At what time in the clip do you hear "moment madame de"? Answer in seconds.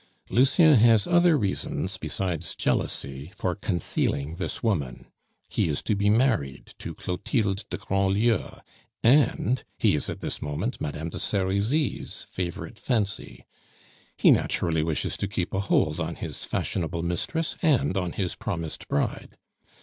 10.41-11.19